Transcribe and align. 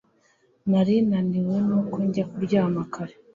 Nari 0.69 0.95
naniwe 1.09 1.55
nuko 1.67 1.95
njya 2.07 2.25
kuryama 2.31 2.81
kare 2.93 3.15